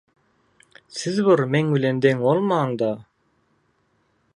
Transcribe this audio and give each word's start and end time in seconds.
Siz 0.99 1.19
bir 1.27 1.45
meň 1.57 1.69
bilen 1.75 2.03
deň 2.07 2.25
bolmaň-da... 2.27 2.91